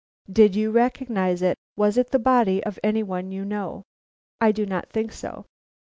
[0.31, 1.59] "Did you recognize it?
[1.77, 3.83] Was it the body of any one you know?"
[4.39, 5.45] "I do not think so."